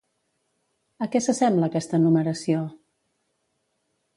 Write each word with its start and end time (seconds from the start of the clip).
A 1.05 1.07
què 1.15 1.21
s'assembla 1.25 1.69
aquesta 1.73 1.99
enumeració? 1.99 2.65